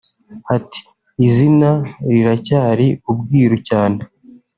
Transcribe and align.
Ati 0.55 0.81
“Izina 1.27 1.69
riracyari 2.11 2.87
ubwiru 3.11 3.55
cyane 3.67 3.99